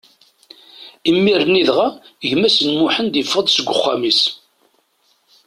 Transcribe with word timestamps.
Imir-nni 1.09 1.63
dɣa, 1.67 1.87
gma-s 2.29 2.57
n 2.67 2.69
Mḥend 2.85 3.13
yeffeɣ-d 3.19 3.47
seg 3.51 3.67
uxxam-is. 3.73 4.21